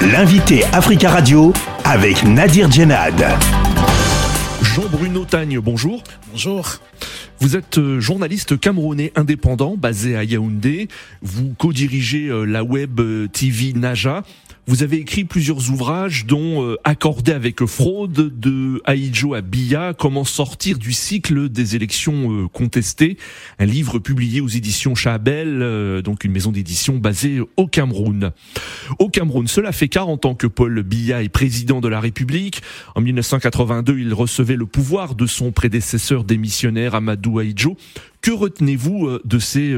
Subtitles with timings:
[0.00, 1.52] L'invité Africa Radio
[1.84, 3.20] avec Nadir Djenad.
[4.62, 6.04] Jean-Bruno Tagne, bonjour.
[6.30, 6.78] Bonjour.
[7.40, 10.86] Vous êtes euh, journaliste camerounais indépendant basé à Yaoundé.
[11.20, 14.22] Vous co-dirigez euh, la web euh, TV Naja.
[14.68, 20.24] Vous avez écrit plusieurs ouvrages, dont euh, Accordé avec fraude de Aïdjo à Biya, Comment
[20.24, 23.16] sortir du cycle des élections euh, contestées,
[23.58, 28.32] un livre publié aux éditions Chabel, euh, donc une maison d'édition basée au Cameroun.
[28.98, 32.60] Au Cameroun, cela fait 40 ans que Paul Biya est président de la République.
[32.94, 37.78] En 1982, il recevait le pouvoir de son prédécesseur démissionnaire Amadou Aïdjo.
[38.20, 39.74] Que retenez-vous euh, de ces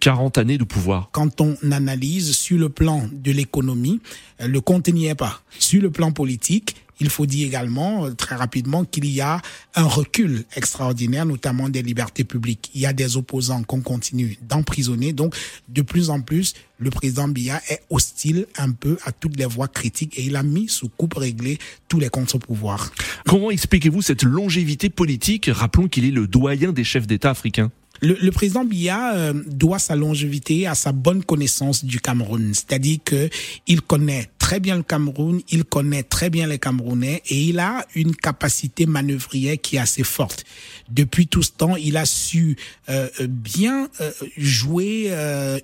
[0.00, 1.08] 40 années de pouvoir?
[1.12, 4.00] Quand on analyse sur le plan de l'économie,
[4.40, 5.42] euh, le compte n'y est pas.
[5.58, 9.40] Sur le plan politique, il faut dire également euh, très rapidement qu'il y a
[9.74, 12.70] un recul extraordinaire, notamment des libertés publiques.
[12.74, 15.12] Il y a des opposants qu'on continue d'emprisonner.
[15.12, 15.34] Donc,
[15.68, 19.68] de plus en plus, le président Biya est hostile un peu à toutes les voix
[19.68, 22.92] critiques et il a mis sous coupe réglée tous les contre-pouvoirs.
[23.26, 25.50] Comment expliquez-vous cette longévité politique?
[25.52, 27.70] Rappelons qu'il est le doyen des chefs d'État africains.
[28.00, 33.28] Le, président Biya euh, doit sa longévité à sa bonne connaissance du Cameroun, c'est-à-dire que
[33.66, 37.86] il connaît très bien le Cameroun, il connaît très bien les Camerounais et il a
[37.94, 40.44] une capacité manœuvrière qui est assez forte.
[40.90, 42.56] Depuis tout ce temps, il a su
[42.88, 45.60] euh, bien euh, jouer, euh,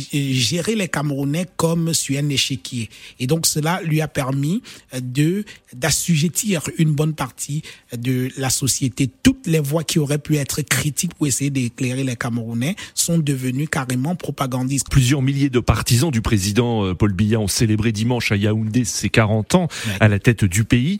[0.00, 2.88] gérer les Camerounais comme sur un échiquier.
[3.20, 4.62] Et donc cela lui a permis
[4.98, 7.60] de d'assujettir une bonne partie
[7.94, 9.10] de la société.
[9.22, 13.68] Toutes les voix qui auraient pu être critiques pour essayer d'éclairer les Camerounais sont devenues
[13.68, 14.88] carrément propagandistes.
[14.88, 19.54] Plusieurs milliers de partisans du président Paul Biya ont célébré dimanche à Yaoundé ses 40
[19.54, 19.68] ans
[20.00, 20.98] à la tête du pays.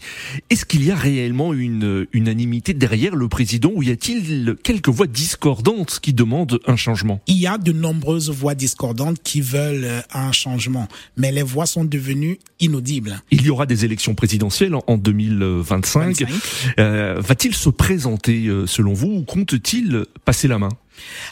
[0.51, 5.07] Est-ce qu'il y a réellement une unanimité derrière le président ou y a-t-il quelques voix
[5.07, 7.21] discordantes qui demandent un changement?
[7.27, 11.85] Il y a de nombreuses voix discordantes qui veulent un changement, mais les voix sont
[11.85, 13.21] devenues inaudibles.
[13.31, 16.21] Il y aura des élections présidentielles en 2025.
[16.21, 16.29] 25.
[16.79, 20.71] Euh, Va-t-il se présenter selon vous ou compte-t-il passer la main?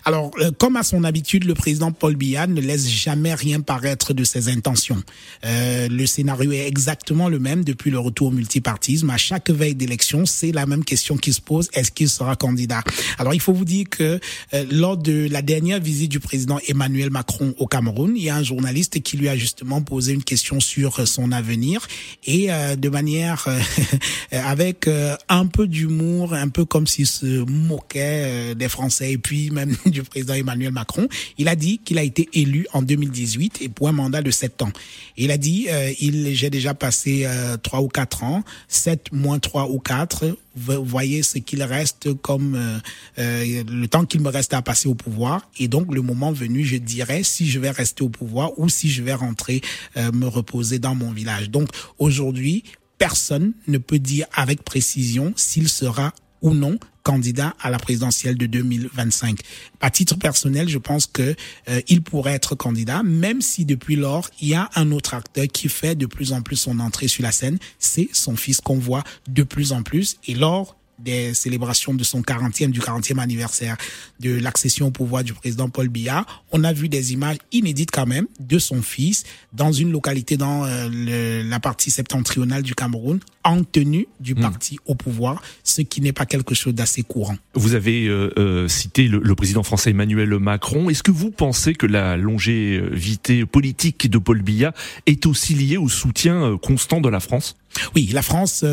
[0.04, 4.12] Alors, euh, comme à son habitude, le président Paul Biya ne laisse jamais rien paraître
[4.12, 5.02] de ses intentions.
[5.44, 9.10] Euh, le scénario est exactement le même depuis le retour au multipartisme.
[9.10, 12.82] À chaque veille d'élection, c'est la même question qui se pose est-ce qu'il sera candidat?
[13.18, 14.18] Alors, il faut vous dire que
[14.54, 18.36] euh, lors de la dernière visite du président Emmanuel Macron au Cameroun, il y a
[18.36, 21.86] un journaliste qui lui a justement posé une question sur son avenir
[22.24, 23.46] et euh, de manière
[24.32, 24.88] avec
[25.28, 30.02] un peu d'humour, un peu comme s'il se moquait des Français et puis même du
[30.02, 31.08] président Emmanuel Macron,
[31.38, 34.62] il a dit qu'il a été élu en 2018 et pour un mandat de 7
[34.62, 34.72] ans.
[35.16, 39.38] Il a dit, euh, il, j'ai déjà passé euh, 3 ou 4 ans, 7 moins
[39.38, 42.78] 3 ou 4, vous voyez ce qu'il reste comme euh,
[43.18, 45.48] euh, le temps qu'il me reste à passer au pouvoir.
[45.58, 48.90] Et donc, le moment venu, je dirais si je vais rester au pouvoir ou si
[48.90, 49.62] je vais rentrer
[49.96, 51.50] euh, me reposer dans mon village.
[51.50, 52.64] Donc, aujourd'hui,
[52.98, 58.46] personne ne peut dire avec précision s'il sera ou non candidat à la présidentielle de
[58.46, 59.40] 2025.
[59.80, 61.34] À titre personnel, je pense que
[61.68, 65.46] euh, il pourrait être candidat, même si depuis lors, il y a un autre acteur
[65.52, 68.78] qui fait de plus en plus son entrée sur la scène, c'est son fils qu'on
[68.78, 70.16] voit de plus en plus.
[70.26, 73.76] Et lors des célébrations de son 40e, du 40e anniversaire
[74.20, 78.06] de l'accession au pouvoir du président Paul Biya, on a vu des images inédites quand
[78.06, 83.20] même de son fils dans une localité dans euh, le, la partie septentrionale du Cameroun,
[83.44, 84.40] en tenue du mmh.
[84.40, 87.36] parti au pouvoir, ce qui n'est pas quelque chose d'assez courant.
[87.54, 90.90] Vous avez euh, euh, cité le, le, président français Emmanuel Macron.
[90.90, 94.72] Est-ce que vous pensez que la longévité politique de Paul Biya
[95.06, 97.56] est aussi liée au soutien constant de la France?
[97.94, 98.64] Oui, la France,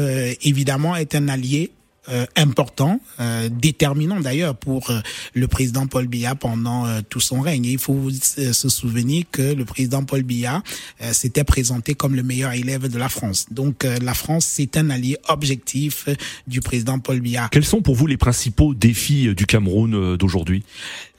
[0.42, 1.72] évidemment, est un allié
[2.12, 5.00] euh, important, euh, déterminant d'ailleurs pour euh,
[5.36, 7.66] le président Paul Biya pendant tout son règne.
[7.66, 10.64] Et il faut se souvenir que le président Paul Biya
[11.12, 13.48] s'était présenté comme le meilleur élève de la France.
[13.52, 16.08] Donc la France, c'est un allié objectif
[16.48, 17.50] du président Paul Biya.
[17.52, 20.64] Quels sont pour vous les principaux défis du Cameroun d'aujourd'hui?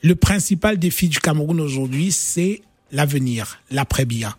[0.03, 4.35] Le principal défi du Cameroun aujourd'hui, c'est l'avenir, l'après Biya.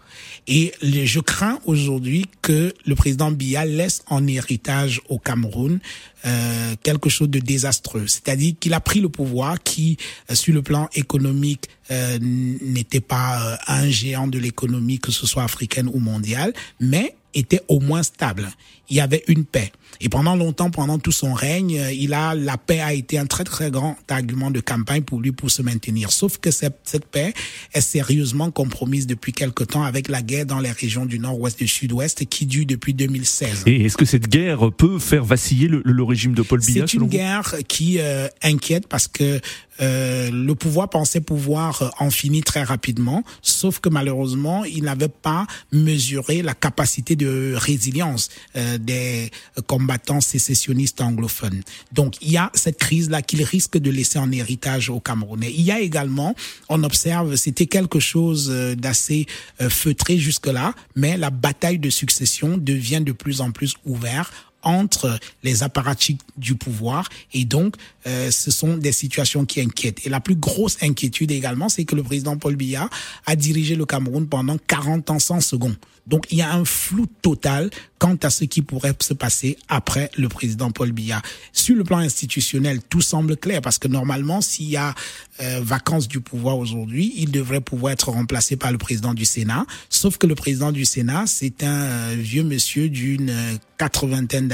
[0.46, 5.80] Et je crains aujourd'hui que le président Biya laisse en héritage au Cameroun
[6.24, 8.06] euh, quelque chose de désastreux.
[8.06, 9.96] C'est-à-dire qu'il a pris le pouvoir qui,
[10.30, 15.44] euh, sur le plan économique, euh, n'était pas un géant de l'économie, que ce soit
[15.44, 18.48] africaine ou mondiale, mais était au moins stable.
[18.88, 19.72] Il y avait une paix.
[20.00, 23.44] Et pendant longtemps, pendant tout son règne, il a la paix a été un très
[23.44, 26.10] très grand argument de campagne pour lui pour se maintenir.
[26.10, 27.32] Sauf que cette, cette paix
[27.72, 31.64] est sérieusement compromise depuis quelque temps avec la guerre dans les régions du nord-ouest et
[31.64, 33.62] du sud-ouest qui dure depuis 2016.
[33.66, 36.94] Et est-ce que cette guerre peut faire vaciller le, le régime de Paul Biya C'est
[36.94, 39.40] une guerre qui euh, inquiète parce que
[39.80, 45.46] euh, le pouvoir pensait pouvoir en finir très rapidement, sauf que malheureusement, il n'avait pas
[45.72, 49.30] mesuré la capacité de résilience euh, des
[49.66, 51.62] combattants sécessionnistes anglophones.
[51.92, 55.52] Donc, il y a cette crise-là qu'il risque de laisser en héritage aux Camerounais.
[55.54, 56.34] Il y a également,
[56.68, 59.26] on observe, c'était quelque chose euh, d'assez
[59.60, 65.18] euh, feutré jusque-là, mais la bataille de succession devient de plus en plus ouverte entre
[65.42, 67.76] les apparatchiks du pouvoir et donc
[68.06, 70.06] euh, ce sont des situations qui inquiètent.
[70.06, 72.88] Et la plus grosse inquiétude également, c'est que le président Paul Biya
[73.26, 75.76] a dirigé le Cameroun pendant 40 ans sans second.
[76.06, 80.10] Donc il y a un flou total quant à ce qui pourrait se passer après
[80.18, 81.22] le président Paul Biya.
[81.52, 84.94] Sur le plan institutionnel, tout semble clair parce que normalement, s'il y a
[85.40, 89.66] euh, vacances du pouvoir aujourd'hui, il devrait pouvoir être remplacé par le président du Sénat.
[89.88, 94.48] Sauf que le président du Sénat, c'est un euh, vieux monsieur d'une euh, quatre-vingtaine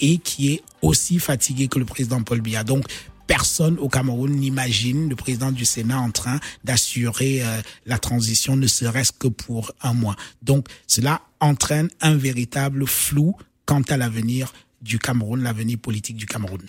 [0.00, 2.64] et qui est aussi fatigué que le président Paul Biya.
[2.64, 2.84] Donc
[3.26, 8.66] personne au Cameroun n'imagine le président du Sénat en train d'assurer euh, la transition, ne
[8.66, 10.16] serait-ce que pour un mois.
[10.42, 13.34] Donc cela entraîne un véritable flou
[13.64, 16.62] quant à l'avenir du Cameroun, l'avenir politique du Cameroun.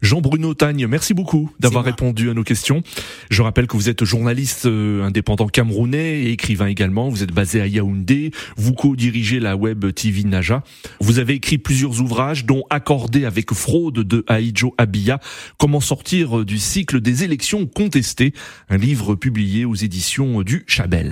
[0.00, 2.82] Jean-Bruno Tagne, merci beaucoup d'avoir répondu à nos questions.
[3.30, 7.08] Je rappelle que vous êtes journaliste euh, indépendant camerounais et écrivain également.
[7.08, 8.30] Vous êtes basé à Yaoundé.
[8.56, 10.62] Vous co-dirigez la web TV Naja.
[11.00, 15.18] Vous avez écrit plusieurs ouvrages, dont Accordé avec fraude de Aïdjo Abia,
[15.58, 18.34] Comment sortir du cycle des élections contestées,
[18.68, 21.06] un livre publié aux éditions du Chabel.